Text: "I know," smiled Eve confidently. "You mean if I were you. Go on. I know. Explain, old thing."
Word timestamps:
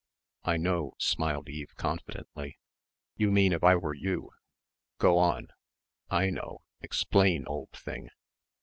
"I 0.43 0.57
know," 0.57 0.95
smiled 0.97 1.47
Eve 1.47 1.75
confidently. 1.75 2.57
"You 3.17 3.29
mean 3.29 3.53
if 3.53 3.63
I 3.63 3.75
were 3.75 3.93
you. 3.93 4.31
Go 4.97 5.19
on. 5.19 5.49
I 6.09 6.31
know. 6.31 6.63
Explain, 6.81 7.45
old 7.45 7.69
thing." 7.73 8.09